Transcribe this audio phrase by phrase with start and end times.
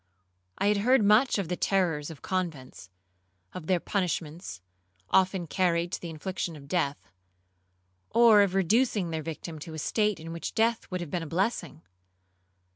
[0.57, 4.59] I had heard much of the terrors of convents,—of their punishments,
[5.11, 7.11] often carried to the infliction of death,
[8.09, 11.27] or of reducing their victim to a state in which death would have been a
[11.27, 11.83] blessing.